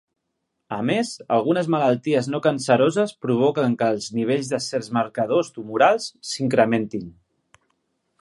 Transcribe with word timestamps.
A 0.75 0.77
més 0.89 1.09
algunes 1.35 1.67
malalties 1.73 2.29
no 2.35 2.39
canceroses 2.45 3.13
provoquen 3.25 3.75
que 3.81 3.89
els 3.97 4.07
nivells 4.21 4.49
de 4.55 4.61
certs 4.69 4.89
marcadors 4.99 5.53
tumorals 5.59 6.09
s'incrementin. 6.31 7.05